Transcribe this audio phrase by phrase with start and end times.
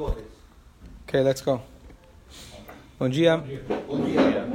[0.00, 1.60] Ok, let's go.
[2.98, 3.36] Bom dia.
[3.36, 4.48] Bom dia.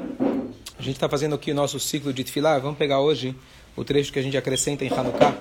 [0.75, 2.57] A gente está fazendo aqui o nosso ciclo de Tfilah.
[2.57, 3.35] Vamos pegar hoje
[3.75, 5.37] o trecho que a gente acrescenta em Hanukkah.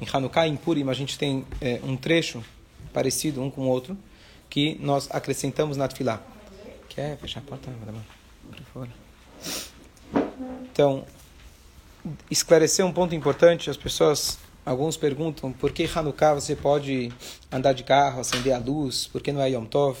[0.00, 2.44] Em Hanukkah e em Purim a gente tem é, um trecho
[2.92, 3.98] parecido um com o outro
[4.48, 6.22] que nós acrescentamos na Tfilah.
[6.88, 7.98] Quer fechar a porta, madame?
[8.48, 8.88] Por favor.
[10.70, 11.04] Então,
[12.30, 13.68] esclarecer um ponto importante.
[13.68, 17.12] As pessoas, alguns perguntam por que Hanukkah você pode
[17.50, 19.98] andar de carro, acender a luz, por que não é Yom Tov?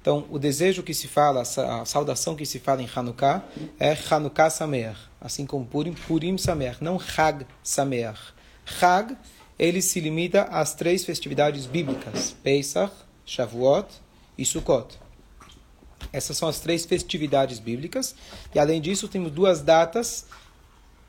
[0.00, 3.42] Então, o desejo que se fala, a saudação que se fala em Hanukkah
[3.80, 8.20] é Hanukkah Sameach, assim como Purim, Purim Sameach, não Hag Sameach.
[8.80, 9.16] Hag,
[9.58, 12.92] ele se limita às três festividades bíblicas, Pesach,
[13.24, 13.88] Shavuot
[14.36, 14.98] e Sukkot.
[16.12, 18.14] Essas são as três festividades bíblicas.
[18.54, 20.26] E além disso, temos duas datas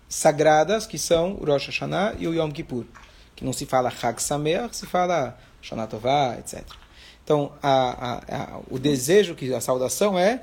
[0.08, 2.86] sagradas, que são o Rosh Hashanah e o Yom Kippur.
[3.36, 6.63] Que não se fala Hag Sameach, se fala Shana Tovah, etc.
[7.23, 10.41] Então, a, a, a, o desejo, que a saudação é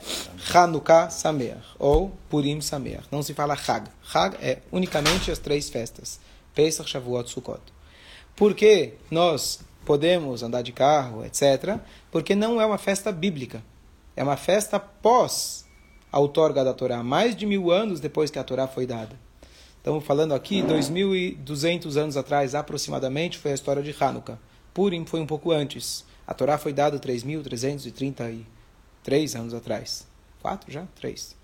[0.53, 3.05] Hanukkah Sameach, ou Purim Sameach.
[3.11, 3.89] Não se fala Hag.
[4.12, 6.19] Hag é unicamente as três festas.
[6.55, 7.62] Pesach, Shavuot, Sukkot.
[8.34, 11.79] Por que nós podemos andar de carro, etc.?
[12.11, 13.62] Porque não é uma festa bíblica.
[14.17, 15.64] É uma festa pós
[16.11, 19.19] a outorga da Torá, mais de mil anos depois que a Torá foi dada.
[19.83, 24.39] Estamos falando aqui, 2.200 anos atrás, aproximadamente, foi a história de Hanukkah.
[24.72, 26.05] Purim foi um pouco antes.
[26.24, 28.44] A Torá foi dada 3.333
[29.36, 30.06] anos atrás.
[30.41, 30.86] Quatro já?
[30.94, 31.34] Três.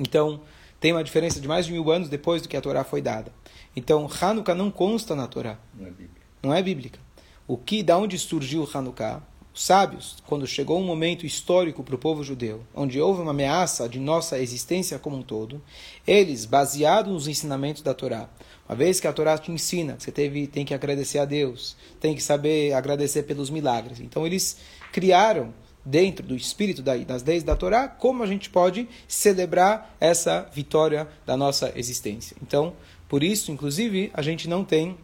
[0.00, 0.40] Então,
[0.80, 3.32] tem uma diferença de mais de mil anos depois do que a Torá foi dada.
[3.76, 5.60] Então, Hanukkah não consta na Torá.
[5.72, 6.20] Não é bíblica.
[6.42, 6.98] Não é bíblica.
[7.46, 9.22] O que, da onde surgiu Hanukkah?
[9.54, 13.86] Os sábios, quando chegou um momento histórico para o povo judeu, onde houve uma ameaça
[13.86, 15.60] de nossa existência como um todo,
[16.06, 18.30] eles, baseados nos ensinamentos da Torá,
[18.66, 22.14] uma vez que a Torá te ensina você teve, tem que agradecer a Deus, tem
[22.14, 24.00] que saber agradecer pelos milagres.
[24.00, 24.56] Então eles
[24.90, 25.52] criaram
[25.84, 31.36] dentro do espírito das leis da Torá como a gente pode celebrar essa vitória da
[31.36, 32.36] nossa existência.
[32.42, 32.72] Então,
[33.06, 34.96] por isso, inclusive, a gente não tem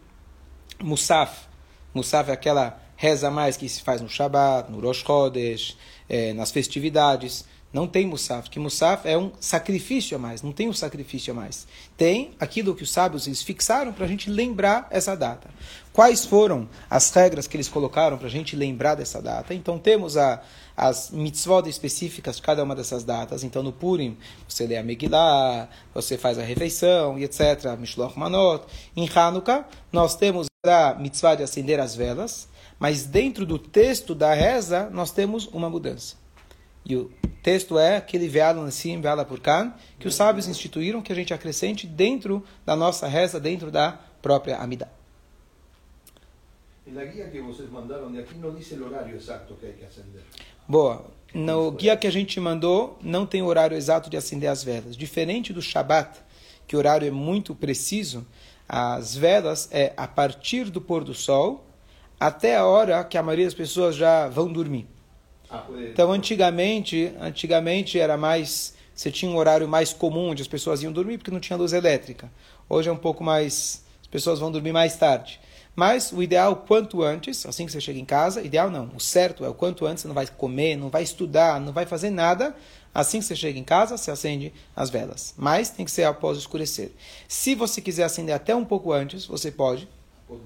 [0.81, 1.47] Musaf.
[1.93, 5.77] Musaf é aquela reza mais que se faz no Shabat, no Rosh Chodesh,
[6.09, 7.45] é, nas festividades.
[7.71, 11.35] Não tem Musaf, que Musaf é um sacrifício a mais, não tem um sacrifício a
[11.35, 11.65] mais.
[11.95, 15.49] Tem aquilo que os sábios eles fixaram para a gente lembrar essa data.
[15.93, 19.53] Quais foram as regras que eles colocaram para a gente lembrar dessa data?
[19.53, 20.41] Então temos a,
[20.75, 23.43] as mitzvot específicas de cada uma dessas datas.
[23.45, 27.77] Então no Purim você lê a Megillah, você faz a refeição e etc.
[27.79, 28.65] Mishloch Manot.
[28.93, 32.49] Em Hanukkah nós temos a mitzvah de acender as velas,
[32.79, 36.15] mas dentro do texto da reza nós temos uma mudança.
[36.85, 37.11] E o
[37.43, 41.33] texto é aquele veado assim, veala por cá, que os sábios instituíram que a gente
[41.33, 44.87] acrescente dentro da nossa reza, dentro da própria Amidá.
[46.87, 49.73] E na guia que vocês mandaram de aqui não diz o horário exato que hay
[49.73, 50.23] que acender.
[50.67, 51.05] Boa.
[51.31, 54.97] No guia que a gente mandou, não tem horário exato de acender as velas.
[54.97, 56.19] Diferente do Shabat,
[56.65, 58.25] que o horário é muito preciso,
[58.67, 61.68] as velas é a partir do pôr do sol
[62.19, 64.87] até a hora que a maioria das pessoas já vão dormir.
[65.49, 65.65] Ah.
[65.91, 70.91] Então, antigamente, antigamente era mais, você tinha um horário mais comum onde as pessoas iam
[70.91, 72.29] dormir porque não tinha luz elétrica.
[72.67, 75.39] Hoje é um pouco mais, as pessoas vão dormir mais tarde.
[75.75, 79.45] Mas o ideal quanto antes, assim que você chega em casa, ideal não, o certo
[79.45, 82.53] é o quanto antes, você não vai comer, não vai estudar, não vai fazer nada.
[82.93, 85.33] Assim que você chega em casa, você acende as velas.
[85.37, 86.91] Mas tem que ser após escurecer.
[87.27, 89.87] Se você quiser acender até um pouco antes, você pode.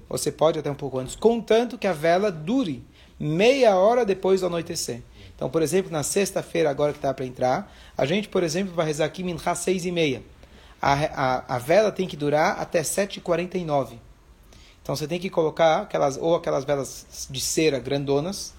[0.08, 2.84] Você pode até um pouco antes, contanto que a vela dure
[3.18, 5.02] meia hora depois do anoitecer.
[5.34, 8.86] Então, por exemplo, na sexta-feira, agora que está para entrar, a gente, por exemplo, vai
[8.86, 10.22] rezar aqui Minha seis e meia.
[10.80, 13.98] A, a, a vela tem que durar até 7h49.
[14.82, 18.54] Então, você tem que colocar aquelas, ou aquelas velas de cera grandonas,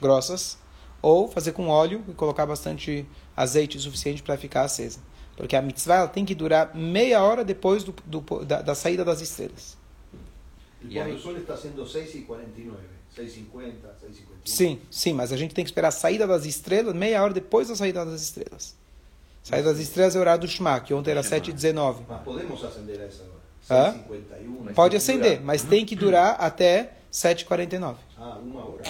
[0.00, 0.58] grossas,
[1.02, 4.98] ou fazer com óleo e colocar bastante azeite suficiente para ficar acesa.
[5.36, 9.20] Porque a mitzvah tem que durar meia hora depois do, do, da, da saída das
[9.20, 9.76] estrelas.
[10.88, 12.74] E quando o sol está sendo 6h49,
[13.16, 13.72] 6h50, 6h51.
[14.44, 17.68] Sim, sim, mas a gente tem que esperar a saída das estrelas meia hora depois
[17.68, 18.74] da saída das estrelas.
[19.42, 21.98] Saída das estrelas é o horário do Shema, que ontem era 7h19.
[22.08, 23.92] Mas podemos acender essa hora?
[23.94, 24.58] 6h51.
[24.64, 25.44] mas Pode tem que acender, durar.
[25.44, 27.96] mas tem que durar até 7h49.
[28.18, 28.82] Ah, uma hora.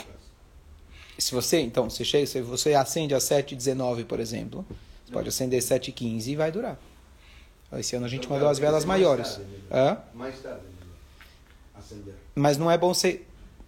[1.18, 4.66] Se você, então, você chega, se você acende às 7h19, por exemplo,
[5.04, 6.78] você pode acender 7h15 e vai durar.
[7.72, 9.28] Esse ano a gente Então, mandou as velas mais maiores.
[9.36, 9.58] tarde, né?
[9.72, 9.98] Hã?
[10.14, 10.75] Mais tarde, melhor.
[11.86, 12.14] Acender.
[12.34, 13.22] Mas não é bom você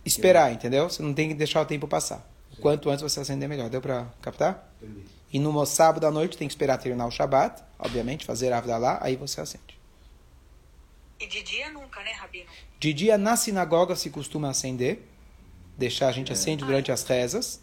[0.04, 0.88] esperar, entendeu?
[0.88, 2.18] Você não tem que deixar o tempo passar.
[2.54, 2.60] Sim.
[2.60, 3.68] Quanto antes você acender, melhor.
[3.70, 4.72] Deu para captar?
[4.82, 5.04] Entendi.
[5.32, 8.98] E no sábado à noite tem que esperar terminar o Shabat, obviamente, fazer a lá,
[9.02, 9.78] aí você acende.
[11.20, 12.46] E de dia nunca, né, Rabino?
[12.78, 15.02] De dia na sinagoga se costuma acender,
[15.76, 17.60] deixar, a gente acende durante as rezas.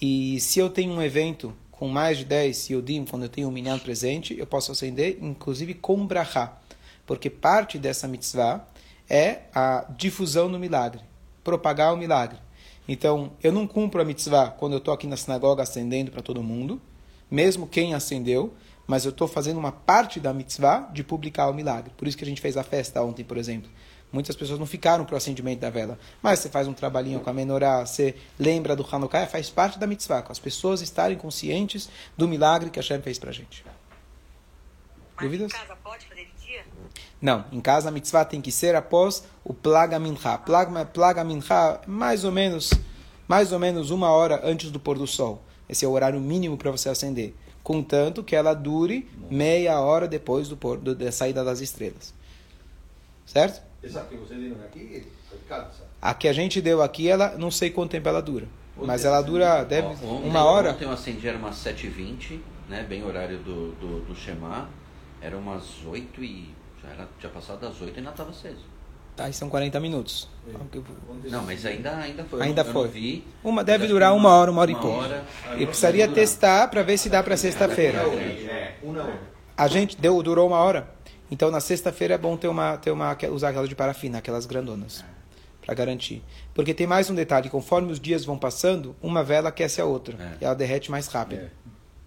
[0.00, 3.50] E se eu tenho um evento com mais de 10 Yodim, quando eu tenho um
[3.50, 6.58] minyan presente, eu posso acender, inclusive com brachá.
[7.06, 8.66] Porque parte dessa mitzvah
[9.08, 11.00] é a difusão do milagre,
[11.42, 12.38] propagar o milagre.
[12.86, 16.42] Então, eu não cumpro a mitzvah quando eu estou aqui na sinagoga acendendo para todo
[16.42, 16.80] mundo,
[17.30, 18.52] mesmo quem acendeu,
[18.86, 21.92] mas eu estou fazendo uma parte da mitzvah de publicar o milagre.
[21.96, 23.70] Por isso que a gente fez a festa ontem, por exemplo.
[24.12, 27.28] Muitas pessoas não ficaram para o acendimento da vela, mas você faz um trabalhinho com
[27.28, 31.88] a menorá, você lembra do Hanukkah, faz parte da mitzvah, com as pessoas estarem conscientes
[32.16, 33.64] do milagre que a Hashem fez para a gente.
[35.16, 35.52] Mas Dúvidas?
[35.52, 36.06] em casa pode?
[37.24, 40.36] Não, em casa a mitzvah tem que ser após o Plaga Mincha.
[40.36, 42.70] Plaga, plaga Mincha, mais ou menos,
[43.26, 45.42] mais ou menos uma hora antes do pôr do sol.
[45.66, 47.34] Esse é o horário mínimo para você acender.
[47.62, 52.12] Contanto que ela dure meia hora depois do pôr, do, da saída das estrelas.
[53.24, 53.62] Certo?
[53.82, 55.06] Essa que vocês deram aqui,
[56.02, 58.46] a que a gente deu aqui, ela não sei quanto tempo ela dura.
[58.76, 60.72] Mas ela dura, deve, ontem, uma hora.
[60.72, 62.38] Ontem eu acendi, era umas 7h20,
[62.68, 64.68] né, bem horário do, do, do Shema.
[65.22, 66.53] Era umas 8 e...
[66.84, 68.64] Já era tinha passado das 8 e ainda estava aceso.
[69.16, 70.28] Aí são 40 minutos.
[71.24, 72.42] Não, mas ainda, ainda foi.
[72.42, 72.84] Ainda eu foi.
[72.86, 73.24] não vi.
[73.44, 74.98] Uma deve durar uma, hora, uma hora uma e pouco.
[74.98, 75.24] hora.
[75.56, 77.98] E precisaria testar para ver se dá para sexta-feira.
[78.00, 79.20] É, uma hora.
[79.56, 80.88] A gente deu, durou uma hora.
[81.30, 85.04] Então na sexta-feira é bom ter uma, ter uma, usar aquela de parafina, aquelas grandonas,
[85.64, 86.20] para garantir.
[86.52, 90.16] Porque tem mais um detalhe: conforme os dias vão passando, uma vela aquece a outra
[90.20, 90.38] É.
[90.40, 91.42] e ela derrete mais rápido.
[91.42, 91.50] É.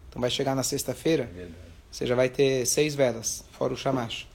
[0.09, 1.53] Então vai chegar na sexta-feira, Verdade.
[1.89, 4.27] você já vai ter seis velas, fora o chamash.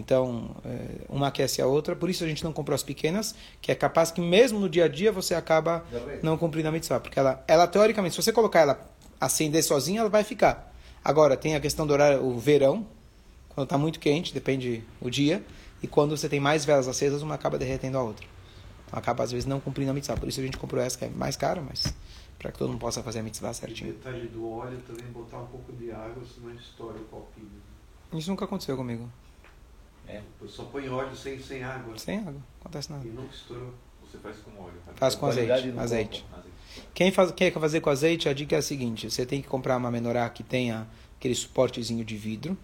[0.00, 3.70] Então, é, uma aquece a outra, por isso a gente não comprou as pequenas, que
[3.70, 5.84] é capaz que mesmo no dia a dia você acaba
[6.22, 6.98] não cumprindo a mitzvah.
[6.98, 8.80] Porque ela, ela teoricamente, se você colocar ela
[9.20, 10.74] acender sozinha, ela vai ficar.
[11.04, 12.86] Agora, tem a questão do horário, o verão,
[13.50, 15.44] quando está muito quente, depende o dia,
[15.82, 18.26] e quando você tem mais velas acesas, uma acaba derretendo a outra.
[18.86, 20.16] Então, acaba às vezes não cumprindo a mitzvah.
[20.16, 21.94] Por isso a gente comprou essa, que é mais cara, mas
[22.38, 23.92] para que todo mundo possa fazer a mitzvah E certinho.
[23.92, 27.50] detalhe do óleo também botar um pouco de água, senão estoura o copinho.
[28.14, 29.08] Isso nunca aconteceu comigo.
[30.40, 31.96] Eu só põe óleo sem, sem água.
[31.98, 33.06] Sem água, não acontece nada.
[33.06, 33.72] E nunca estourou.
[34.04, 34.74] Você faz com óleo.
[34.96, 35.72] Faz com azeite.
[35.78, 36.24] azeite.
[36.30, 36.50] copo.
[36.94, 39.48] Quem, faz, quem quer fazer com azeite, a dica é a seguinte: você tem que
[39.48, 40.86] comprar uma menorá que tenha
[41.16, 42.56] aquele suportezinho de vidro.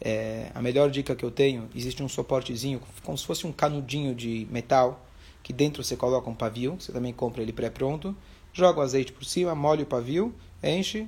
[0.00, 4.14] É, a melhor dica que eu tenho: existe um suportezinho, como se fosse um canudinho
[4.14, 5.06] de metal,
[5.42, 6.76] que dentro você coloca um pavio.
[6.80, 8.16] Você também compra ele pré-pronto.
[8.52, 11.06] Joga o azeite por cima, molha o pavio, enche,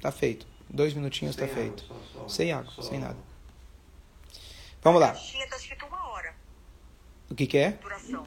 [0.00, 0.46] tá feito.
[0.70, 1.82] Dois minutinhos está feito.
[1.84, 3.16] só- só- Sem água, só- sem nada.
[4.84, 5.12] Vamos Na lá.
[5.12, 6.34] caixinha está escrito uma hora
[7.30, 7.70] O que, que é?
[7.82, 8.24] duração.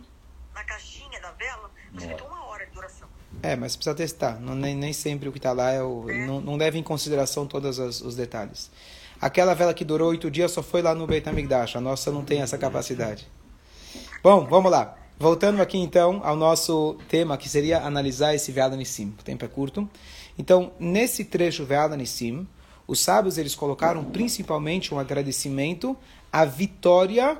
[0.53, 3.07] Na caixinha da vela está escrito uma hora de duração.
[3.43, 4.39] É, mas precisa testar.
[4.39, 6.05] Não, nem, nem sempre o que está lá é o.
[6.25, 8.71] Não, não leva em consideração todos as- os detalhes.
[9.21, 11.75] Aquela vela que durou oito dias só foi lá no Beit HaMikdash.
[11.75, 13.27] A nossa não tem essa capacidade.
[14.23, 14.95] Bom, vamos lá.
[15.19, 19.15] Voltando aqui então ao nosso tema, que seria analisar esse Ve'ala Nissim.
[19.19, 19.89] O tempo é curto.
[20.37, 22.47] Então, nesse trecho Ve'ala Nissim,
[22.87, 25.97] os sábios eles colocaram principalmente um agradecimento
[26.37, 27.35] à vitória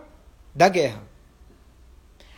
[0.55, 1.03] da guerra.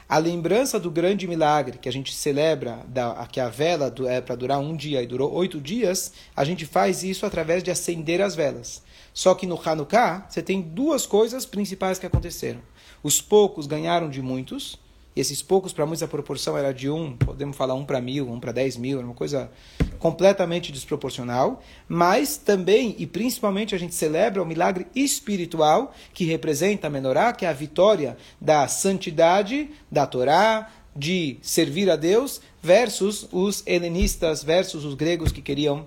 [0.09, 4.19] A lembrança do grande milagre que a gente celebra, da, que a vela du- é
[4.19, 8.21] para durar um dia e durou oito dias, a gente faz isso através de acender
[8.21, 8.81] as velas.
[9.13, 12.59] Só que no Hanukkah, você tem duas coisas principais que aconteceram.
[13.01, 14.77] Os poucos ganharam de muitos,
[15.15, 18.29] e esses poucos, para muitos, a proporção era de um, podemos falar um para mil,
[18.29, 19.51] um para dez mil, era uma coisa
[19.97, 21.61] completamente desproporcional.
[21.87, 27.45] Mas também, e principalmente, a gente celebra o milagre espiritual que representa a menorá, que
[27.45, 34.85] é a vitória da santidade da Torá, de servir a Deus, versus os helenistas, versus
[34.85, 35.85] os gregos que queriam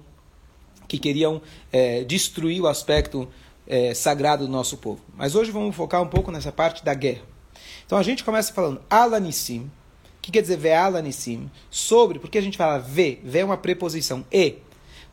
[0.88, 1.40] que queriam
[1.72, 3.26] eh, destruir o aspecto
[3.66, 5.00] eh, sagrado do nosso povo.
[5.16, 7.31] Mas hoje vamos focar um pouco nessa parte da guerra.
[7.92, 9.70] Então a gente começa falando Alanissim.
[10.22, 11.50] Que quer dizer ver Alanissim?
[11.70, 14.54] Sobre, porque a gente fala ve, ve é uma preposição e.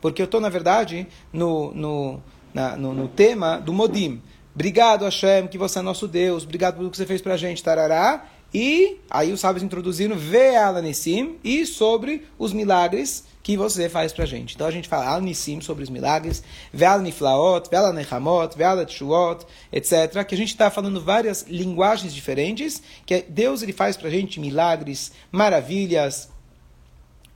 [0.00, 2.22] Porque eu estou, na verdade, no, no,
[2.54, 4.22] na- no, no tema do Modim.
[4.54, 6.44] Obrigado, Hashem, que você é nosso Deus.
[6.44, 8.26] Obrigado pelo que você fez pra gente, tarará.
[8.54, 14.26] E aí os sábios introduziram ve Alanissim e sobre os milagres que você faz pra
[14.26, 14.54] gente.
[14.54, 16.42] Então a gente fala Al-Nissim sobre os milagres,
[16.72, 20.24] Ve'al Niflaot, Ve'al Nechamot, Ve'al Tshuot, etc.
[20.26, 25.12] Que a gente está falando várias linguagens diferentes, que Deus ele faz pra gente milagres,
[25.32, 26.28] maravilhas,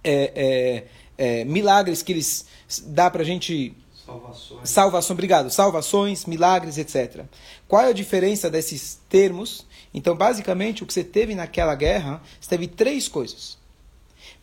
[0.03, 0.85] é,
[1.17, 2.47] é, é, milagres que eles
[2.87, 4.69] dá pra gente Salvações.
[4.69, 5.51] Salvação, obrigado.
[5.51, 7.25] Salvações, milagres, etc.
[7.67, 9.67] Qual é a diferença desses termos?
[9.95, 13.57] Então, basicamente, o que você teve naquela guerra, você teve três coisas.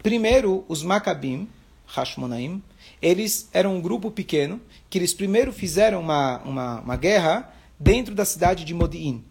[0.01, 1.48] Primeiro, os Maccabim,
[1.86, 2.62] Hashmonaim,
[3.01, 8.25] eles eram um grupo pequeno, que eles primeiro fizeram uma, uma, uma guerra dentro da
[8.25, 9.24] cidade de Modi'in.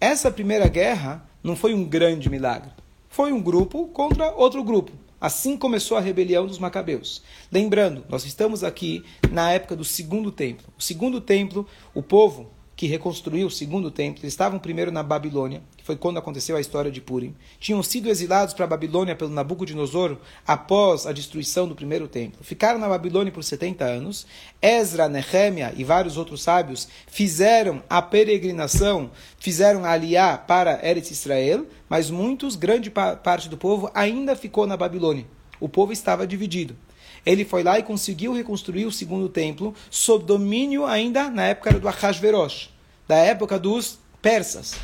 [0.00, 2.70] Essa primeira guerra não foi um grande milagre.
[3.08, 4.90] foi um grupo contra outro grupo.
[5.20, 7.22] Assim começou a rebelião dos Macabeus.
[7.50, 10.66] Lembrando, nós estamos aqui na época do segundo templo.
[10.76, 11.64] O segundo templo,
[11.94, 16.18] o povo que reconstruiu o segundo templo, eles estavam primeiro na Babilônia, que foi quando
[16.18, 17.34] aconteceu a história de Purim.
[17.60, 22.42] Tinham sido exilados para a Babilônia pelo Nabucodonosor após a destruição do primeiro templo.
[22.42, 24.26] Ficaram na Babilônia por 70 anos.
[24.60, 32.10] Ezra, Nehemia e vários outros sábios fizeram a peregrinação, fizeram aliar para Eretz Israel, mas
[32.10, 35.26] muitos, grande parte do povo, ainda ficou na Babilônia.
[35.60, 36.76] O povo estava dividido
[37.24, 41.88] ele foi lá e conseguiu reconstruir o segundo templo sob domínio ainda na época do
[41.88, 42.70] Ahasverosh,
[43.06, 44.74] da época dos persas.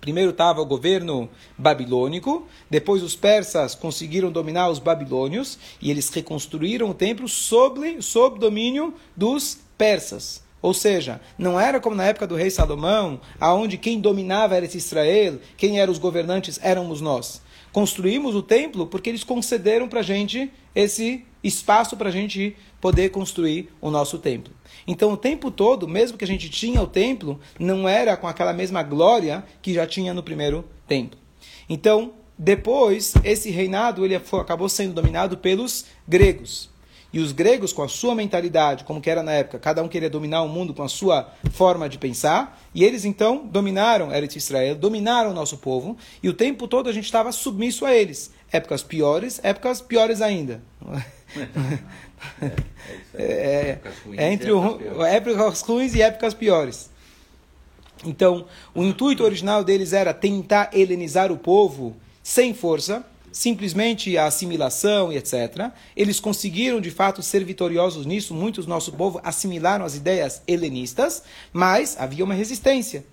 [0.00, 6.90] Primeiro estava o governo babilônico, depois os persas conseguiram dominar os babilônios e eles reconstruíram
[6.90, 10.44] o templo sob, sob domínio dos persas.
[10.60, 15.38] Ou seja, não era como na época do rei Salomão, aonde quem dominava era Israel,
[15.56, 17.40] quem eram os governantes éramos nós.
[17.76, 23.10] Construímos o templo porque eles concederam para a gente esse espaço para a gente poder
[23.10, 24.50] construir o nosso templo.
[24.86, 28.54] Então, o tempo todo, mesmo que a gente tinha o templo, não era com aquela
[28.54, 31.18] mesma glória que já tinha no primeiro templo.
[31.68, 36.70] Então, depois, esse reinado ele acabou sendo dominado pelos gregos.
[37.16, 40.10] E os gregos, com a sua mentalidade, como que era na época, cada um queria
[40.10, 44.74] dominar o mundo com a sua forma de pensar, e eles então dominaram Eretz Israel,
[44.74, 48.30] dominaram o nosso povo, e o tempo todo a gente estava submisso a eles.
[48.52, 50.60] Épocas piores, épocas piores ainda.
[53.14, 53.78] É, é,
[54.16, 56.90] é, entre o, épocas ruins e épocas piores.
[58.04, 63.04] Então, o intuito original deles era tentar helenizar o povo sem força,
[63.36, 65.70] simplesmente a assimilação e etc.
[65.94, 68.32] Eles conseguiram, de fato, ser vitoriosos nisso.
[68.32, 73.04] Muitos do nosso povo assimilaram as ideias helenistas, mas havia uma resistência.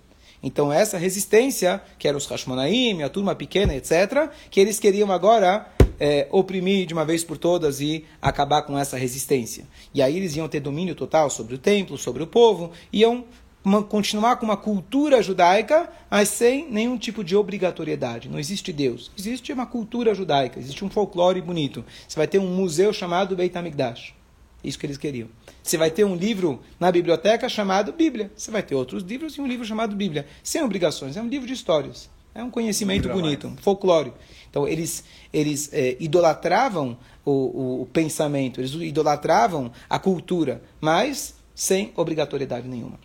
[0.42, 5.66] Então, essa resistência, que eram os Hashmonaim, a turma pequena, etc., que eles queriam agora
[6.00, 9.66] é, oprimir de uma vez por todas e acabar com essa resistência.
[9.92, 13.26] E aí eles iam ter domínio total sobre o templo, sobre o povo, iam
[13.64, 18.28] uma, continuar com uma cultura judaica, mas sem nenhum tipo de obrigatoriedade.
[18.28, 19.10] Não existe Deus.
[19.18, 21.84] Existe uma cultura judaica, existe um folclore bonito.
[22.06, 24.14] Você vai ter um museu chamado Beit HaMikdash.
[24.62, 25.28] Isso que eles queriam.
[25.62, 28.30] Você vai ter um livro na biblioteca chamado Bíblia.
[28.34, 30.26] Você vai ter outros livros e um livro chamado Bíblia.
[30.42, 31.16] Sem obrigações.
[31.16, 32.08] É um livro de histórias.
[32.34, 34.12] É um conhecimento bonito, um folclore.
[34.50, 41.92] Então, eles, eles é, idolatravam o, o, o pensamento, eles idolatravam a cultura, mas sem
[41.94, 42.98] obrigatoriedade nenhuma.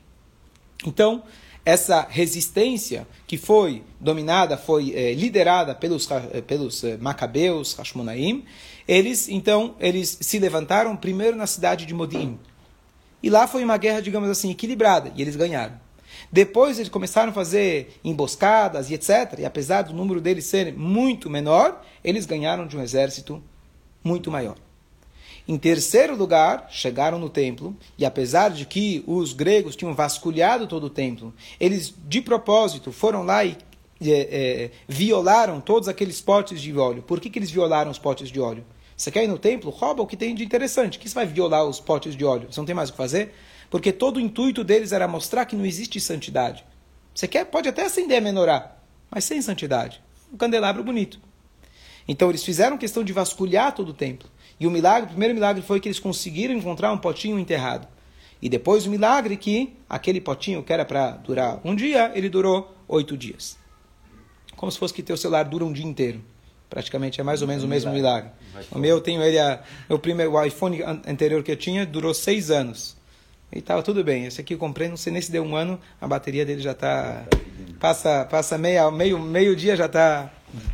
[0.86, 1.24] Então,
[1.66, 8.46] essa resistência que foi dominada, foi é, liderada pelos, eh, pelos é, macabeus, Hashmonaim,
[8.88, 12.40] eles, então, eles se levantaram primeiro na cidade de Modim.
[13.22, 15.80] E lá foi uma guerra, digamos assim, equilibrada, e eles ganharam.
[16.32, 19.40] Depois eles começaram a fazer emboscadas e etc.
[19.40, 23.44] E apesar do número deles ser muito menor, eles ganharam de um exército
[24.04, 24.56] muito maior.
[25.50, 30.84] Em terceiro lugar, chegaram no templo, e apesar de que os gregos tinham vasculhado todo
[30.84, 33.58] o templo, eles de propósito foram lá e
[34.00, 37.01] é, é, violaram todos aqueles potes de óleo.
[37.01, 38.63] Por que, que eles violaram os potes de óleo?
[38.96, 39.72] Você quer ir no templo?
[39.72, 41.00] Rouba o que tem de interessante.
[41.00, 42.46] que você vai violar os potes de óleo?
[42.51, 43.34] Você não tem mais o que fazer?
[43.72, 46.63] Porque todo o intuito deles era mostrar que não existe santidade.
[47.12, 48.75] Você quer, pode até acender a menorá,
[49.10, 50.00] mas sem santidade.
[50.32, 51.20] Um candelabro bonito.
[52.10, 54.28] Então eles fizeram questão de vasculhar todo o templo.
[54.60, 57.88] E o milagre, o primeiro milagre foi que eles conseguiram encontrar um potinho enterrado.
[58.42, 62.75] E depois o milagre que aquele potinho que era para durar um dia, ele durou
[62.88, 63.60] oito dias.
[64.56, 66.20] Como se fosse que teu celular dura um dia inteiro.
[66.68, 68.32] Praticamente é mais ou menos o mesmo milagre.
[68.72, 72.13] O meu, eu tenho ele, a, o primeiro o iPhone anterior que eu tinha durou
[72.16, 72.98] seis anos.
[73.51, 74.25] E estava tudo bem.
[74.25, 76.72] Esse aqui eu comprei, não sei nem se deu um ano, a bateria dele já
[76.72, 77.24] está...
[77.80, 80.32] Passa, passa meia, meio, meio dia já está...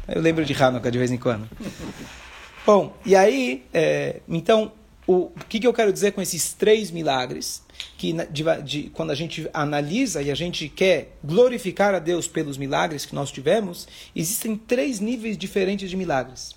[0.08, 1.50] Eu lembro de Hanukkah de vez em quando.
[2.66, 4.72] Bom, e aí, é, então,
[5.08, 7.62] o, o que, que eu quero dizer com esses três milagres?
[7.98, 12.58] Que de, de, quando a gente analisa e a gente quer glorificar a Deus pelos
[12.58, 16.56] milagres que nós tivemos, existem três níveis diferentes de milagres.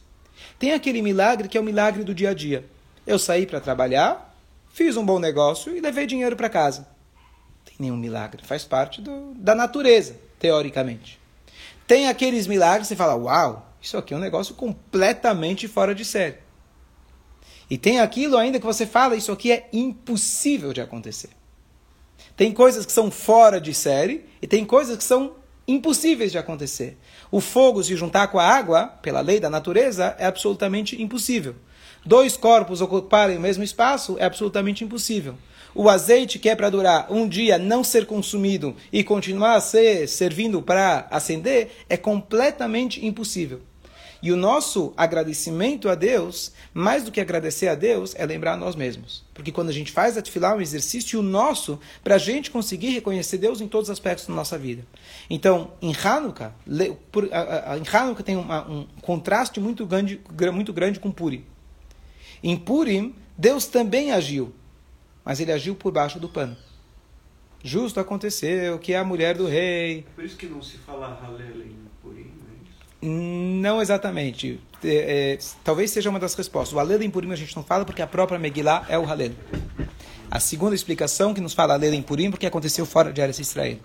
[0.58, 2.64] Tem aquele milagre que é o milagre do dia a dia.
[3.06, 4.34] Eu saí para trabalhar,
[4.72, 6.80] fiz um bom negócio e levei dinheiro para casa.
[6.80, 11.17] Não tem nenhum milagre, faz parte do, da natureza, teoricamente.
[11.88, 16.37] Tem aqueles milagres você fala, uau, isso aqui é um negócio completamente fora de série.
[17.71, 21.30] E tem aquilo ainda que você fala, isso aqui é impossível de acontecer.
[22.37, 26.99] Tem coisas que são fora de série e tem coisas que são impossíveis de acontecer.
[27.30, 31.57] O fogo se juntar com a água, pela lei da natureza, é absolutamente impossível.
[32.04, 35.38] Dois corpos ocuparem o mesmo espaço é absolutamente impossível
[35.78, 40.08] o azeite que é para durar um dia não ser consumido e continuar a ser
[40.08, 43.61] servindo para acender é completamente impossível.
[44.20, 48.56] E o nosso agradecimento a Deus, mais do que agradecer a Deus, é lembrar a
[48.56, 49.25] nós mesmos.
[49.32, 53.38] Porque quando a gente faz a Tefilá, um exercício nosso para a gente conseguir reconhecer
[53.38, 54.85] Deus em todos os aspectos da nossa vida.
[55.30, 60.20] Então, em Hanukkah, em Hanukkah tem uma, um contraste muito grande,
[60.52, 61.44] muito grande com Purim.
[62.42, 64.52] Em Purim, Deus também agiu,
[65.28, 66.56] mas ele agiu por baixo do pano.
[67.62, 70.06] Justo aconteceu que a mulher do rei.
[70.14, 72.32] Por isso que não se fala Halel em Purim,
[73.02, 73.61] não é?
[73.61, 74.58] Não exatamente.
[74.82, 76.73] É, é, talvez seja uma das respostas.
[76.73, 79.32] O Halel em Purim a gente não fala porque a própria Megillah é o Halel.
[80.30, 83.76] A segunda explicação que nos fala Halel em Purim porque aconteceu fora de Eretz Israel.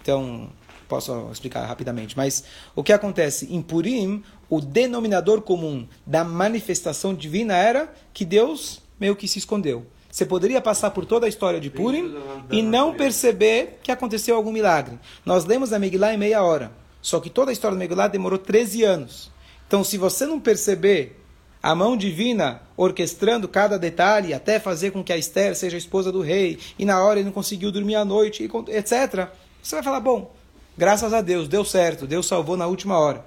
[0.00, 0.48] Então,
[0.86, 2.16] posso explicar rapidamente.
[2.16, 2.44] Mas
[2.76, 3.52] o que acontece?
[3.52, 9.84] Em Purim, o denominador comum da manifestação divina era que Deus meio que se escondeu.
[10.14, 12.14] Você poderia passar por toda a história de Purim
[12.48, 14.96] e não perceber que aconteceu algum milagre.
[15.26, 16.70] Nós lemos a Megillah em meia hora.
[17.02, 19.32] Só que toda a história da Megillah demorou 13 anos.
[19.66, 21.20] Então, se você não perceber
[21.60, 26.12] a mão divina orquestrando cada detalhe, até fazer com que a Esther seja a esposa
[26.12, 29.30] do rei, e na hora ele não conseguiu dormir à noite, etc.,
[29.60, 30.32] você vai falar, bom,
[30.78, 33.26] graças a Deus, deu certo, Deus salvou na última hora.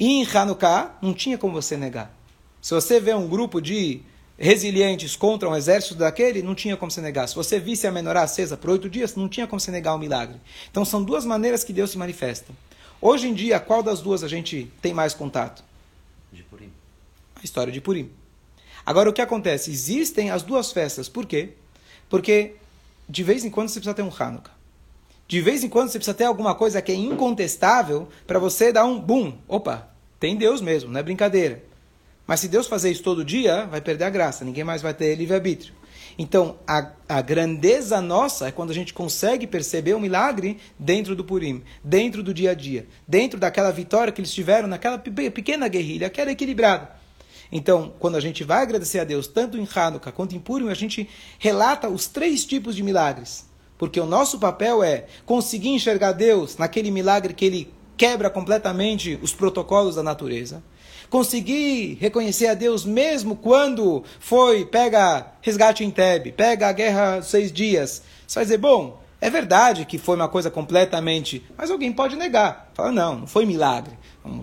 [0.00, 2.12] E em Hanukkah, não tinha como você negar.
[2.60, 4.02] Se você vê um grupo de
[4.38, 7.26] resilientes contra um exército daquele, não tinha como se negar.
[7.28, 9.98] Se você visse a menorá acesa por oito dias, não tinha como se negar o
[9.98, 10.36] milagre.
[10.70, 12.52] Então são duas maneiras que Deus se manifesta.
[13.00, 15.64] Hoje em dia, qual das duas a gente tem mais contato?
[16.32, 16.72] De Purim.
[17.34, 18.10] A história de Purim.
[18.84, 19.70] Agora, o que acontece?
[19.70, 21.08] Existem as duas festas.
[21.08, 21.50] Por quê?
[22.08, 22.54] Porque
[23.08, 24.54] de vez em quando você precisa ter um Hanukkah.
[25.28, 28.84] De vez em quando você precisa ter alguma coisa que é incontestável para você dar
[28.84, 29.36] um boom.
[29.48, 29.88] Opa,
[30.20, 31.64] tem Deus mesmo, não é brincadeira.
[32.26, 35.14] Mas se Deus fazer isso todo dia, vai perder a graça, ninguém mais vai ter
[35.14, 35.72] livre-arbítrio.
[36.18, 41.22] Então, a, a grandeza nossa é quando a gente consegue perceber o milagre dentro do
[41.22, 46.08] Purim, dentro do dia a dia, dentro daquela vitória que eles tiveram naquela pequena guerrilha,
[46.08, 46.90] que era equilibrada.
[47.52, 50.74] Então, quando a gente vai agradecer a Deus, tanto em Hanukkah quanto em Purim, a
[50.74, 53.46] gente relata os três tipos de milagres.
[53.78, 59.32] Porque o nosso papel é conseguir enxergar Deus naquele milagre que ele quebra completamente os
[59.32, 60.62] protocolos da natureza
[61.16, 67.50] conseguir reconhecer a Deus mesmo quando foi, pega resgate em Tebe, pega a guerra seis
[67.50, 68.02] dias.
[68.26, 71.42] Você vai dizer, bom, é verdade que foi uma coisa completamente.
[71.56, 72.70] Mas alguém pode negar.
[72.74, 73.96] Fala, não, não foi milagre.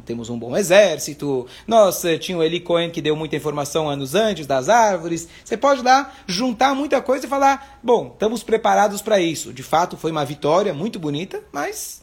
[0.04, 1.46] Temos um bom exército.
[1.68, 5.30] Nós eh, tinha o Eli Cohen que deu muita informação anos antes das árvores.
[5.46, 9.54] Você pode lá juntar muita coisa e falar: bom, estamos preparados para isso.
[9.54, 12.02] De fato, foi uma vitória muito bonita, mas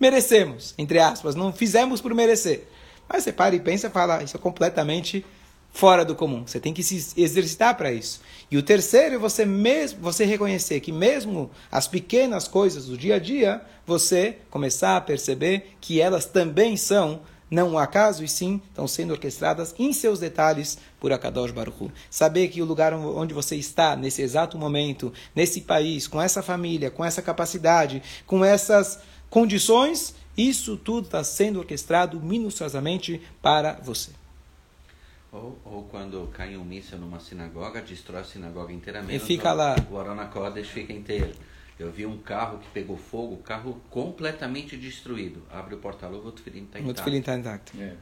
[0.00, 1.36] merecemos, entre aspas.
[1.36, 2.66] Não fizemos por merecer.
[3.08, 5.24] Aí você para e pensa e fala, isso é completamente
[5.72, 6.46] fora do comum.
[6.46, 8.20] Você tem que se exercitar para isso.
[8.50, 13.16] E o terceiro é você mesmo, você reconhecer que mesmo as pequenas coisas do dia
[13.16, 18.60] a dia, você começar a perceber que elas também são não um acaso, e sim
[18.68, 21.92] estão sendo orquestradas em seus detalhes por Akadosh Baruch Hu.
[22.10, 26.90] Saber que o lugar onde você está, nesse exato momento, nesse país, com essa família,
[26.90, 28.98] com essa capacidade, com essas
[29.30, 34.12] condições, isso tudo está sendo orquestrado minuciosamente para você.
[35.32, 39.16] Ou, ou quando cai um míssil numa sinagoga, destrói a sinagoga inteiramente.
[39.16, 39.74] E fica lá.
[39.90, 41.32] O Arona Kodesh fica inteiro.
[41.78, 45.42] Eu vi um carro que pegou fogo, o carro completamente destruído.
[45.50, 46.90] Abre o porta-luva, o tefilim está intacto.
[46.90, 47.72] O tefilim está intacto.
[47.80, 47.96] É.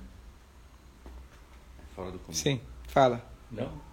[1.94, 2.34] Fora do comum.
[2.34, 3.24] Sim, fala.
[3.50, 3.85] Não?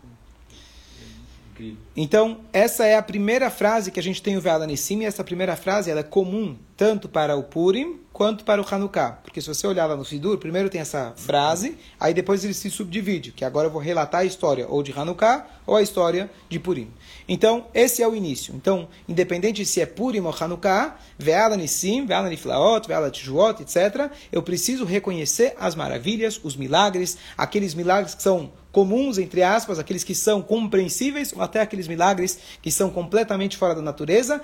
[1.96, 5.24] Então, essa é a primeira frase que a gente tem o Ve'ala Nissim, e essa
[5.24, 9.20] primeira frase ela é comum tanto para o Purim quanto para o Hanukkah.
[9.24, 12.70] Porque se você olhar lá no Sidur, primeiro tem essa frase, aí depois ele se
[12.70, 16.60] subdivide, que agora eu vou relatar a história ou de Hanukkah ou a história de
[16.60, 16.92] Purim.
[17.28, 18.54] Então, esse é o início.
[18.56, 24.44] Então, independente se é Purim ou Hanukkah, Ve'ala Nissim, Ve'ala Niflaot, Ve'ala Tijuot, etc., eu
[24.44, 30.16] preciso reconhecer as maravilhas, os milagres, aqueles milagres que são comuns, entre aspas, aqueles que
[30.16, 34.42] são compreensíveis, ou até aqueles milagres que são completamente fora da natureza,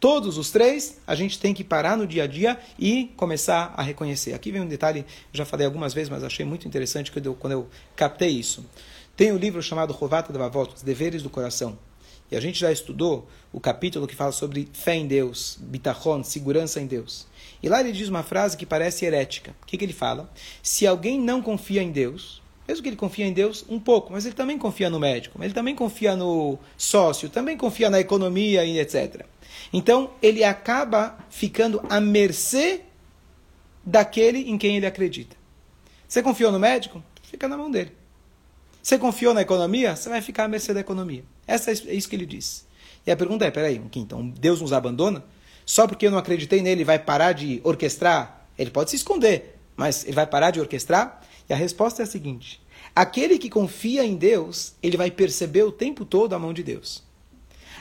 [0.00, 3.82] todos os três, a gente tem que parar no dia a dia e começar a
[3.82, 4.34] reconhecer.
[4.34, 7.52] Aqui vem um detalhe, já falei algumas vezes, mas achei muito interessante quando eu, quando
[7.52, 8.66] eu captei isso.
[9.16, 11.78] Tem um livro chamado Rovata de Vavot, Os Deveres do Coração.
[12.32, 16.80] E a gente já estudou o capítulo que fala sobre fé em Deus, bitachon, segurança
[16.80, 17.28] em Deus.
[17.62, 19.54] E lá ele diz uma frase que parece herética.
[19.62, 20.30] O que, que ele fala?
[20.62, 24.26] Se alguém não confia em Deus, mesmo que ele confia em Deus um pouco, mas
[24.26, 28.78] ele também confia no médico, ele também confia no sócio, também confia na economia e
[28.78, 29.24] etc.
[29.72, 32.82] Então, ele acaba ficando à mercê
[33.82, 35.34] daquele em quem ele acredita.
[36.06, 37.02] Você confiou no médico?
[37.22, 37.92] Fica na mão dele.
[38.82, 39.96] Você confiou na economia?
[39.96, 41.24] Você vai ficar à mercê da economia.
[41.46, 42.66] Essa é isso que ele diz.
[43.06, 45.24] E a pergunta é, peraí, então Deus nos abandona?
[45.64, 48.46] Só porque eu não acreditei nele vai parar de orquestrar?
[48.58, 51.22] Ele pode se esconder, mas ele vai parar de orquestrar?
[51.48, 52.60] E a resposta é a seguinte:
[52.94, 57.02] aquele que confia em Deus, ele vai perceber o tempo todo a mão de Deus.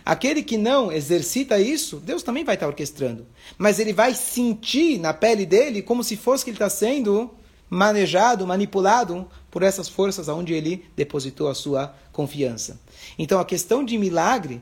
[0.06, 3.28] Aquele que não exercita isso, Deus também vai estar orquestrando.
[3.58, 7.30] Mas ele vai sentir na pele dele como se fosse que ele está sendo
[7.70, 12.80] manejado, manipulado por essas forças aonde ele depositou a sua confiança.
[13.20, 14.62] Então a questão de milagre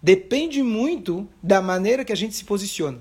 [0.00, 3.00] depende muito da maneira que a gente se posiciona.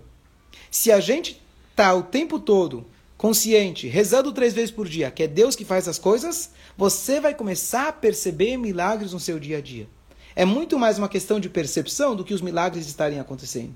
[0.72, 2.86] Se a gente está o tempo todo
[3.18, 7.34] consciente, rezando três vezes por dia, que é Deus que faz as coisas, você vai
[7.34, 9.88] começar a perceber milagres no seu dia a dia.
[10.36, 13.76] É muito mais uma questão de percepção do que os milagres estarem acontecendo.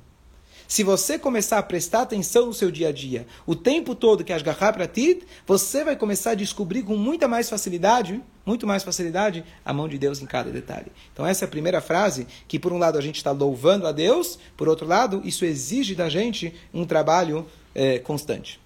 [0.68, 4.32] Se você começar a prestar atenção no seu dia a dia, o tempo todo que
[4.32, 9.44] Ashgaha para ti, você vai começar a descobrir com muita mais facilidade, muito mais facilidade,
[9.66, 10.92] a mão de Deus em cada detalhe.
[11.12, 13.92] Então essa é a primeira frase que por um lado a gente está louvando a
[13.92, 18.60] Deus, por outro lado isso exige da gente um trabalho é, constante.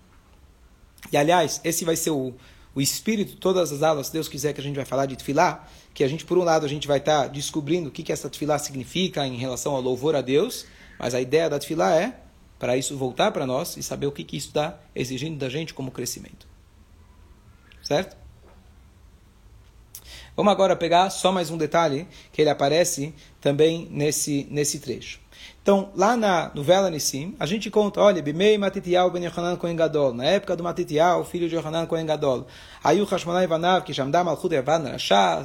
[1.12, 2.34] E aliás, esse vai ser o,
[2.76, 5.68] o espírito, todas as aulas, se Deus quiser que a gente vai falar de Tfilá,
[5.94, 8.12] que a gente, por um lado, a gente vai estar tá descobrindo o que, que
[8.12, 10.66] essa Tfilá significa em relação ao louvor a Deus,
[10.98, 12.20] mas a ideia da Tfilá é
[12.58, 15.74] para isso voltar para nós e saber o que, que isso está exigindo da gente
[15.74, 16.48] como crescimento.
[17.82, 18.16] Certo?
[20.36, 25.20] Vamos agora pegar só mais um detalhe que ele aparece também nesse, nesse trecho.
[25.63, 30.13] Então, lá na novela Nissim, a gente conta, olha, Bimei Matitial ben Yohanan Kohen Gadol,
[30.13, 32.45] na época do Matitial, filho de Yohanan Kohen Gadol.
[32.84, 34.84] Aí o Hashmonai Vanav, que Shamdam Malchut Evan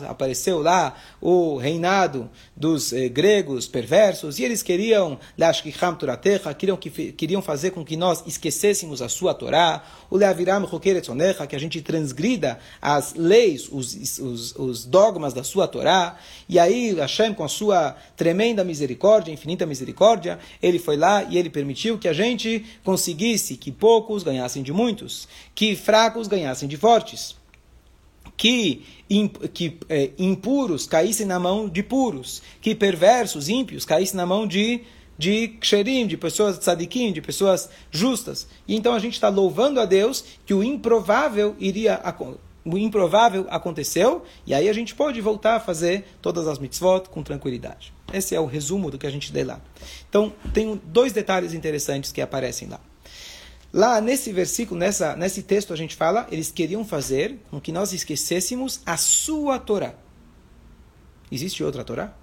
[0.08, 7.12] apareceu lá o reinado dos eh, gregos perversos, e eles queriam, Lashkicham Turatecha, queriam, que,
[7.12, 11.80] queriam fazer com que nós esquecêssemos a sua Torá, o Leaviram Chokeretzonecha, que a gente
[11.80, 16.16] transgrida as leis, os, os, os dogmas da sua Torá,
[16.48, 20.07] e aí Hashem, com a sua tremenda misericórdia, infinita misericórdia,
[20.62, 25.28] ele foi lá e ele permitiu que a gente conseguisse que poucos ganhassem de muitos,
[25.54, 27.36] que fracos ganhassem de fortes
[28.36, 28.84] que,
[29.52, 34.80] que é, impuros caíssem na mão de puros, que perversos, ímpios, caíssem na mão de
[35.18, 38.46] de ksherim, de pessoas tzadikim, de pessoas justas.
[38.68, 42.00] E então a gente está louvando a Deus que o improvável iria
[42.64, 47.22] o improvável aconteceu, e aí a gente pode voltar a fazer todas as mitzvot com
[47.22, 47.92] tranquilidade.
[48.12, 49.60] Esse é o resumo do que a gente dê lá.
[50.08, 52.80] Então, tem dois detalhes interessantes que aparecem lá.
[53.72, 57.92] Lá nesse versículo, nessa, nesse texto, a gente fala, eles queriam fazer com que nós
[57.92, 59.94] esquecêssemos a sua Torá.
[61.30, 62.14] Existe outra Torá?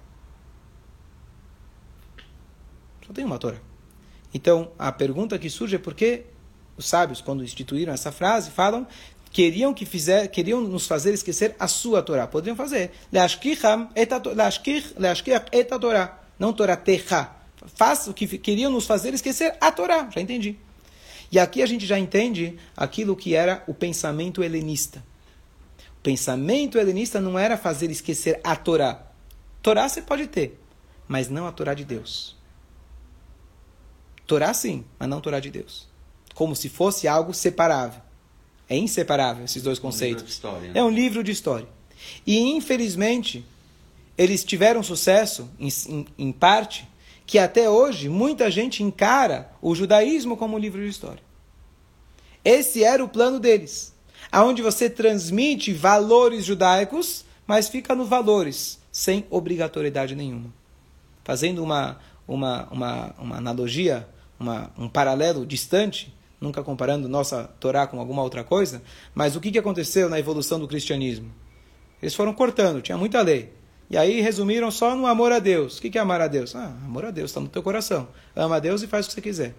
[3.06, 3.58] Só tem uma Torá.
[4.34, 6.24] Então, a pergunta que surge é por que
[6.76, 8.86] os sábios, quando instituíram essa frase, falam
[9.36, 12.26] queriam que fizer, queriam nos fazer esquecer a sua Torá.
[12.26, 12.90] Poderiam fazer.
[13.94, 14.06] et
[15.78, 16.22] Torá.
[16.38, 17.32] Não Torá techa.
[17.74, 20.08] Faz o que queriam nos fazer esquecer a Torá.
[20.08, 20.56] Já entendi.
[21.30, 25.04] E aqui a gente já entende aquilo que era o pensamento helenista.
[25.98, 29.02] O pensamento helenista não era fazer esquecer a Torá.
[29.60, 30.58] Torá você pode ter,
[31.06, 32.34] mas não a Torá de Deus.
[34.26, 35.86] Torá sim, mas não Torá de Deus.
[36.34, 38.05] Como se fosse algo separável.
[38.68, 40.24] É inseparável esses dois conceitos.
[40.24, 40.80] Um história, né?
[40.80, 41.68] É um livro de história.
[42.26, 43.44] E infelizmente,
[44.16, 46.88] eles tiveram sucesso, em, em, em parte,
[47.26, 51.22] que até hoje muita gente encara o judaísmo como um livro de história.
[52.44, 53.92] Esse era o plano deles,
[54.30, 60.52] aonde você transmite valores judaicos, mas fica nos valores, sem obrigatoriedade nenhuma.
[61.24, 66.14] Fazendo uma, uma, uma, uma analogia, uma, um paralelo distante,
[66.46, 68.82] nunca comparando nossa Torá com alguma outra coisa,
[69.14, 71.30] mas o que, que aconteceu na evolução do cristianismo?
[72.00, 73.52] Eles foram cortando, tinha muita lei.
[73.88, 75.78] E aí resumiram só no amor a Deus.
[75.78, 76.56] O que é amar a Deus?
[76.56, 78.08] Ah, amor a Deus está no teu coração.
[78.34, 79.54] Ama a Deus e faz o que você quiser.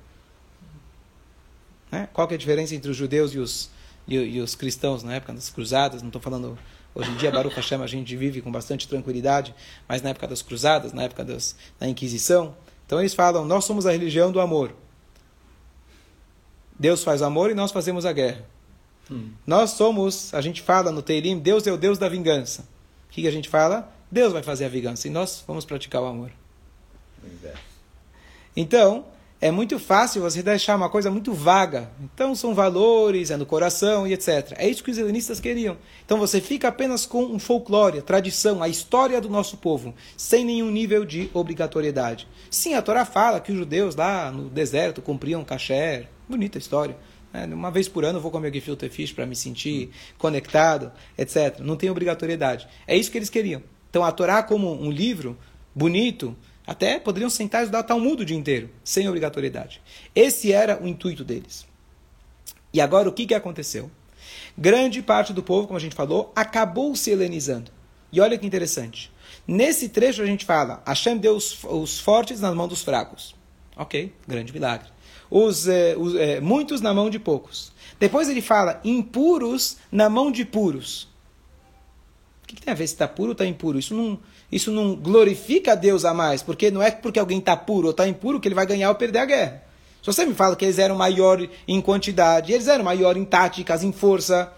[1.92, 2.10] Né?
[2.12, 3.70] Qual que é a diferença entre os judeus e os,
[4.08, 6.02] e, e os cristãos na época das cruzadas?
[6.02, 6.58] Não estou falando
[6.94, 9.56] hoje em dia, Baruch Hashem, a gente vive com bastante tranquilidade,
[9.88, 13.86] mas na época das cruzadas, na época das, da Inquisição, então eles falam: nós somos
[13.86, 14.74] a religião do amor.
[16.80, 18.46] Deus faz amor e nós fazemos a guerra.
[19.10, 19.32] Hum.
[19.46, 22.62] Nós somos, a gente fala no Teirim, Deus é o Deus da vingança.
[23.10, 23.92] O que, que a gente fala?
[24.12, 26.32] Deus vai fazer a vingança e nós vamos praticar o amor.
[28.56, 29.06] Então,
[29.40, 31.92] é muito fácil você deixar uma coisa muito vaga.
[32.02, 34.54] Então, são valores, é no coração e etc.
[34.58, 35.78] É isso que os helenistas queriam.
[36.04, 40.44] Então, você fica apenas com um folclore, a tradição, a história do nosso povo, sem
[40.44, 42.28] nenhum nível de obrigatoriedade.
[42.50, 46.08] Sim, a Torá fala que os judeus lá no deserto cumpriam kasher.
[46.28, 46.98] Bonita história.
[47.34, 51.60] É, uma vez por ano eu vou comer gefilte fish para me sentir conectado, etc.
[51.60, 52.68] Não tem obrigatoriedade.
[52.86, 53.62] É isso que eles queriam.
[53.90, 55.38] Então, a Torá como um livro
[55.74, 56.36] bonito,
[56.66, 59.82] até poderiam sentar e estudar Talmud o dia inteiro, sem obrigatoriedade.
[60.14, 61.66] Esse era o intuito deles.
[62.74, 63.90] E agora o que, que aconteceu?
[64.58, 67.72] Grande parte do povo, como a gente falou, acabou se helenizando.
[68.12, 69.12] E olha que interessante.
[69.48, 73.36] Nesse trecho a gente fala, Hashem deu os, os fortes nas mãos dos fracos.
[73.76, 74.90] Ok, grande milagre.
[75.30, 77.72] Os, eh, os eh, muitos na mão de poucos.
[78.00, 81.08] Depois ele fala, impuros na mão de puros.
[82.44, 83.78] O que, que tem a ver se está puro ou está impuro?
[83.78, 84.20] Isso não,
[84.52, 87.92] isso não glorifica a Deus a mais, porque não é porque alguém está puro ou
[87.92, 89.64] está impuro que ele vai ganhar ou perder a guerra.
[90.02, 93.84] Se você me fala que eles eram maior em quantidade, eles eram maior em táticas,
[93.84, 94.52] em força,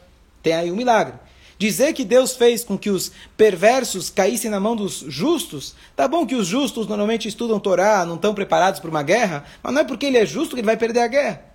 [0.43, 1.15] tem aí um milagre.
[1.59, 6.25] Dizer que Deus fez com que os perversos caíssem na mão dos justos, tá bom
[6.25, 9.83] que os justos normalmente estudam Torá, não estão preparados para uma guerra, mas não é
[9.83, 11.53] porque ele é justo que ele vai perder a guerra.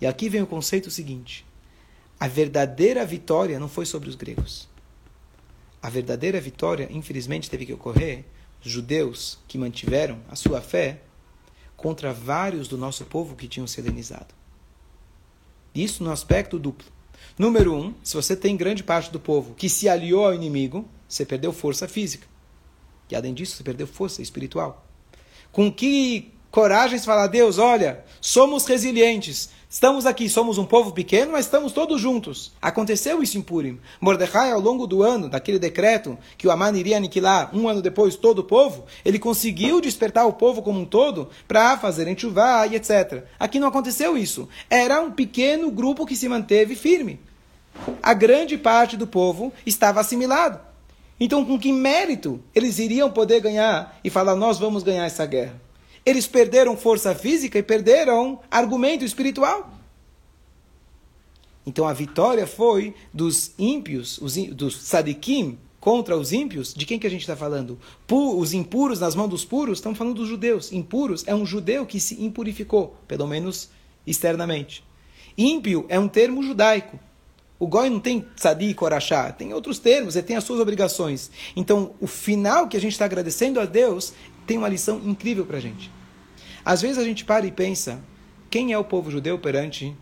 [0.00, 1.44] E aqui vem o conceito seguinte:
[2.20, 4.68] a verdadeira vitória não foi sobre os gregos.
[5.82, 8.24] A verdadeira vitória, infelizmente, teve que ocorrer
[8.64, 11.00] os judeus que mantiveram a sua fé
[11.76, 14.32] contra vários do nosso povo que tinham se helenizado.
[15.74, 16.95] Isso no aspecto duplo.
[17.38, 21.24] Número um, se você tem grande parte do povo que se aliou ao inimigo, você
[21.24, 22.26] perdeu força física.
[23.10, 24.86] E além disso, você perdeu força espiritual.
[25.52, 31.32] Com que coragem você fala, Deus, olha, somos resilientes, Estamos aqui, somos um povo pequeno,
[31.32, 32.50] mas estamos todos juntos.
[32.62, 33.78] Aconteceu isso em Purim.
[34.00, 38.16] Mordecai, ao longo do ano, daquele decreto que o Aman iria aniquilar um ano depois
[38.16, 42.74] todo o povo, ele conseguiu despertar o povo como um todo para fazerem chuvá e
[42.74, 43.24] etc.
[43.38, 44.48] Aqui não aconteceu isso.
[44.70, 47.20] Era um pequeno grupo que se manteve firme.
[48.02, 50.58] A grande parte do povo estava assimilado.
[51.20, 55.65] Então, com que mérito eles iriam poder ganhar e falar, nós vamos ganhar essa guerra?
[56.06, 59.72] Eles perderam força física e perderam argumento espiritual.
[61.66, 66.72] Então a vitória foi dos ímpios, os, dos sadikim contra os ímpios.
[66.72, 67.76] De quem que a gente está falando?
[68.08, 69.78] os impuros nas mãos dos puros?
[69.78, 70.72] Estamos falando dos judeus.
[70.72, 73.68] Impuros é um judeu que se impurificou, pelo menos
[74.06, 74.84] externamente.
[75.36, 77.00] Ímpio é um termo judaico.
[77.58, 81.30] O goi não tem tzadi e korachá, tem outros termos, ele tem as suas obrigações.
[81.56, 84.12] Então, o final que a gente está agradecendo a Deus
[84.46, 85.90] tem uma lição incrível para a gente.
[86.66, 88.00] Às vezes a gente para e pensa,
[88.50, 89.96] quem é o povo judeu perante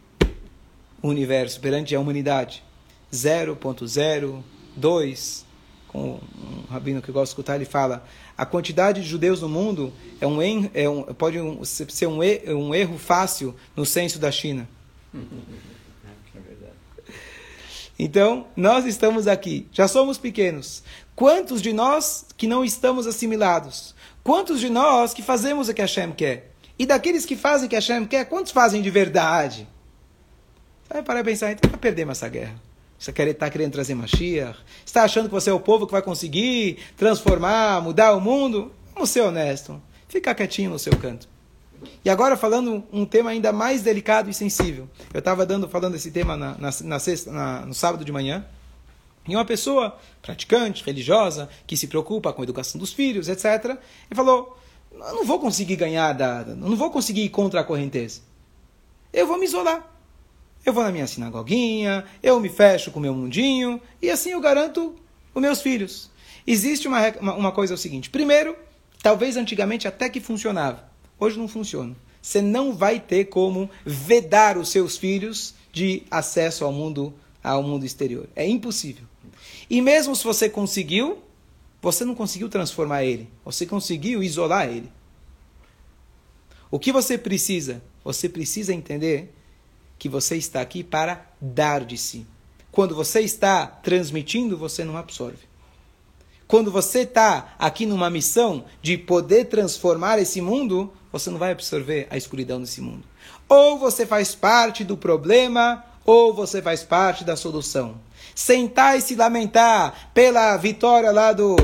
[1.03, 2.65] o universo, perante a humanidade?
[3.13, 5.43] 0.02,
[5.89, 8.03] com um rabino que eu gosto de escutar, ele fala,
[8.35, 10.39] a quantidade de judeus no mundo é um,
[10.73, 12.21] é um pode ser um,
[12.57, 14.67] um erro fácil no censo da China.
[17.99, 20.83] Então, nós estamos aqui, já somos pequenos.
[21.15, 23.95] Quantos de nós que não estamos assimilados?
[24.23, 26.54] Quantos de nós que fazemos o que Hashem quer?
[26.79, 29.69] E daqueles que fazem que Hashem quer, quantos fazem de verdade?
[30.91, 32.55] Aí para pensar, então vai perder essa guerra.
[32.99, 34.59] Você está querendo trazer Mashiach?
[34.85, 38.73] Está achando que você é o povo que vai conseguir transformar, mudar o mundo?
[38.95, 39.81] Vamos ser honesto.
[40.09, 41.29] Fica quietinho no seu canto.
[42.05, 44.89] E agora falando um tema ainda mais delicado e sensível.
[45.13, 48.47] Eu estava dando falando esse tema na, na, na sexta, na, no sábado de manhã.
[49.27, 53.79] E uma pessoa praticante, religiosa, que se preocupa com a educação dos filhos, etc.
[54.11, 54.59] E falou:
[54.99, 58.21] eu não vou conseguir ganhar da, não vou conseguir ir contra a correnteza.
[59.13, 59.91] Eu vou me isolar.
[60.65, 64.41] Eu vou na minha sinagoguinha, eu me fecho com o meu mundinho e assim eu
[64.41, 64.95] garanto
[65.35, 66.11] os meus filhos.
[66.47, 68.57] Existe uma, uma, uma coisa é o seguinte: primeiro,
[69.03, 71.95] talvez antigamente até que funcionava, hoje não funciona.
[72.23, 77.85] Você não vai ter como vedar os seus filhos de acesso ao mundo ao mundo
[77.85, 78.27] exterior.
[78.35, 79.05] É impossível.
[79.69, 81.23] E mesmo se você conseguiu,
[81.85, 83.29] você não conseguiu transformar ele.
[83.45, 84.91] Você conseguiu isolar ele.
[86.71, 87.83] O que você precisa?
[88.03, 89.35] Você precisa entender
[89.99, 92.27] que você está aqui para dar de si.
[92.73, 95.47] Quando você está transmitindo, você não absorve.
[96.49, 102.07] Quando você está aqui numa missão de poder transformar esse mundo, você não vai absorver
[102.09, 103.05] a escuridão desse mundo.
[103.47, 107.97] Ou você faz parte do problema, ou você faz parte da solução
[108.35, 111.57] sentar e se lamentar pela vitória lá do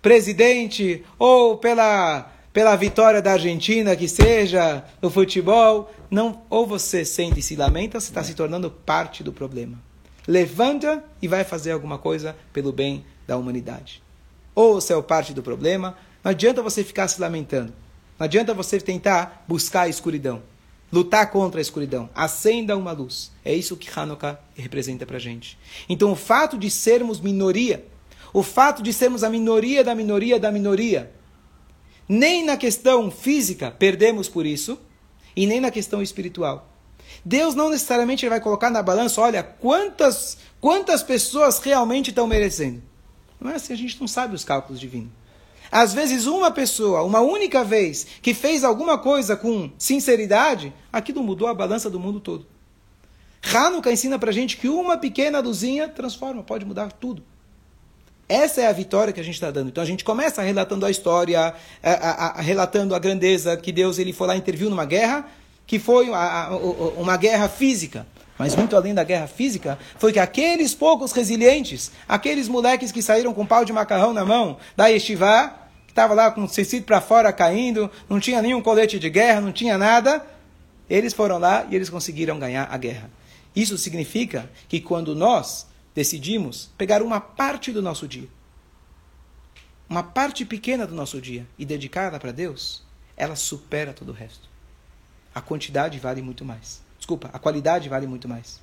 [0.00, 7.40] presidente ou pela, pela vitória da Argentina, que seja no futebol, não, ou você sente
[7.40, 9.78] e se lamenta, você está se tornando parte do problema.
[10.26, 14.02] Levanta e vai fazer alguma coisa pelo bem da humanidade.
[14.54, 17.72] Ou você é parte do problema, não adianta você ficar se lamentando.
[18.18, 20.42] Não adianta você tentar buscar a escuridão
[20.92, 22.08] lutar contra a escuridão.
[22.14, 23.30] Acenda uma luz.
[23.44, 25.58] É isso que Hanukkah representa para a gente.
[25.88, 27.86] Então, o fato de sermos minoria,
[28.32, 31.12] o fato de sermos a minoria da minoria da minoria,
[32.08, 34.78] nem na questão física perdemos por isso,
[35.36, 36.68] e nem na questão espiritual.
[37.24, 42.82] Deus não necessariamente vai colocar na balança, olha, quantas, quantas pessoas realmente estão merecendo.
[43.40, 45.10] Não é assim, a gente não sabe os cálculos divinos.
[45.70, 51.48] Às vezes, uma pessoa, uma única vez, que fez alguma coisa com sinceridade, aquilo mudou
[51.48, 52.46] a balança do mundo todo.
[53.42, 57.22] Hanukkah ensina para gente que uma pequena luzinha transforma, pode mudar tudo.
[58.28, 59.68] Essa é a vitória que a gente está dando.
[59.68, 63.98] Então a gente começa relatando a história, a, a, a, relatando a grandeza que Deus
[63.98, 65.26] ele foi lá interviu numa guerra,
[65.66, 66.08] que foi
[66.96, 68.06] uma guerra física.
[68.38, 73.34] Mas muito além da guerra física, foi que aqueles poucos resilientes, aqueles moleques que saíram
[73.34, 75.52] com pau de macarrão na mão da Yeshiva,
[75.86, 79.40] que estava lá com o tecido para fora caindo, não tinha nenhum colete de guerra,
[79.40, 80.24] não tinha nada,
[80.88, 83.10] eles foram lá e eles conseguiram ganhar a guerra.
[83.56, 88.28] Isso significa que quando nós decidimos pegar uma parte do nosso dia,
[89.88, 92.84] uma parte pequena do nosso dia e dedicá-la para Deus,
[93.16, 94.48] ela supera todo o resto.
[95.34, 96.86] A quantidade vale muito mais.
[97.08, 98.60] Desculpa, a qualidade vale muito mais.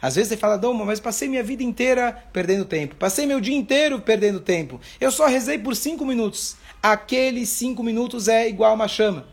[0.00, 2.94] Às vezes você fala, Doma, mas passei minha vida inteira perdendo tempo.
[2.94, 4.80] Passei meu dia inteiro perdendo tempo.
[5.00, 6.54] Eu só rezei por cinco minutos.
[6.80, 9.26] Aqueles cinco minutos é igual uma chama.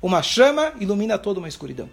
[0.00, 1.90] Uma chama ilumina toda uma escuridão.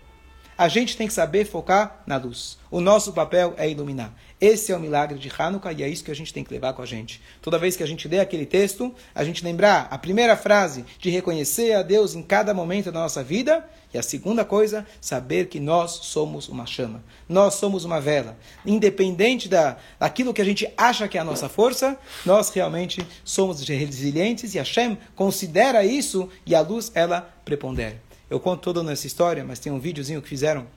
[0.56, 2.60] A gente tem que saber focar na luz.
[2.70, 4.14] O nosso papel é iluminar.
[4.46, 6.74] Esse é o milagre de Hanukkah e é isso que a gente tem que levar
[6.74, 7.20] com a gente.
[7.42, 11.10] Toda vez que a gente lê aquele texto, a gente lembrar a primeira frase de
[11.10, 15.60] reconhecer a Deus em cada momento da nossa vida e a segunda coisa, saber que
[15.60, 17.04] nós somos uma chama.
[17.28, 18.38] Nós somos uma vela.
[18.64, 23.68] Independente da, daquilo que a gente acha que é a nossa força, nós realmente somos
[23.68, 28.00] resilientes e Hashem considera isso e a luz ela prepondera.
[28.30, 30.68] Eu conto toda essa história, mas tem um videozinho que fizeram.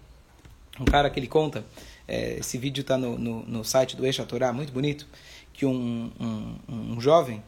[0.80, 1.66] Um cara que ele conta.
[2.08, 5.06] É, esse vídeo está no, no, no, site do Eixa Torá, muito bonito.
[5.52, 7.42] Que um, um, um jovem,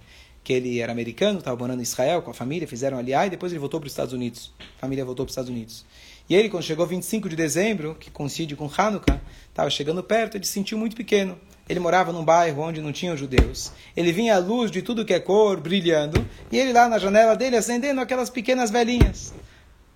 [0.44, 3.50] que ele era americano, estava morando em Israel com a família, fizeram aliá e depois
[3.50, 4.52] ele voltou para os Estados Unidos.
[4.76, 5.86] A família voltou para os Estados Unidos.
[6.28, 10.44] E ele, quando chegou 25 de dezembro, que coincide com Hanukkah, estava chegando perto, ele
[10.44, 11.36] se sentiu muito pequeno.
[11.68, 13.72] Ele morava num bairro onde não tinham judeus.
[13.96, 17.34] Ele vinha à luz de tudo que é cor, brilhando, e ele lá na janela
[17.34, 19.32] dele acendendo aquelas pequenas velhinhas.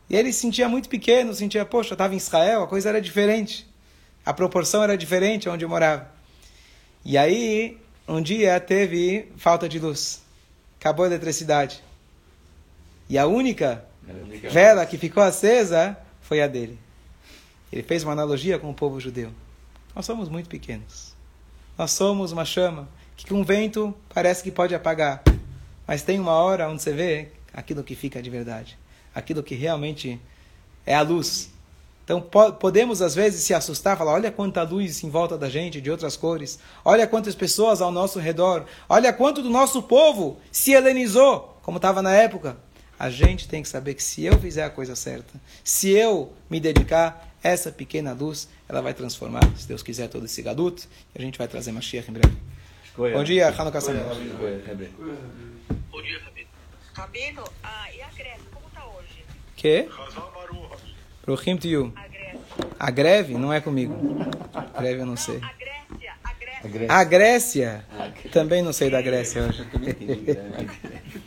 [0.09, 3.66] E ele se sentia muito pequeno, sentia, poxa, estava em Israel, a coisa era diferente.
[4.24, 6.10] A proporção era diferente onde eu morava.
[7.04, 10.22] E aí, um dia teve falta de luz.
[10.80, 11.82] Acabou a eletricidade.
[13.08, 13.84] E a única
[14.50, 16.78] vela que ficou acesa foi a dele.
[17.72, 19.30] Ele fez uma analogia com o povo judeu.
[19.94, 21.14] Nós somos muito pequenos.
[21.76, 25.22] Nós somos uma chama que com o vento parece que pode apagar.
[25.87, 28.78] Mas tem uma hora onde você vê aquilo que fica de verdade
[29.14, 30.20] aquilo que realmente
[30.84, 31.50] é a luz.
[32.04, 35.90] Então podemos às vezes se assustar, falar: olha quanta luz em volta da gente, de
[35.90, 41.58] outras cores, olha quantas pessoas ao nosso redor, olha quanto do nosso povo se helenizou,
[41.62, 42.56] como estava na época.
[42.98, 45.32] A gente tem que saber que se eu fizer a coisa certa,
[45.64, 50.40] se eu me dedicar, essa pequena luz, ela vai transformar, se Deus quiser, todo esse
[50.40, 52.36] gaduto, e a gente vai trazer Mashiach em breve.
[52.96, 54.18] Bom dia, Hanukkah Sameach.
[55.90, 56.48] Bom dia, Rabino.
[56.94, 58.54] Rabino, ah, e a Grécia?
[59.56, 59.88] Que?
[61.24, 61.92] Prohim to you.
[62.78, 63.96] A greve não é comigo.
[64.54, 65.40] A greve eu não sei.
[65.42, 66.94] A Grécia.
[66.94, 67.84] A Grécia.
[68.32, 69.66] Também não sei da Grécia hoje.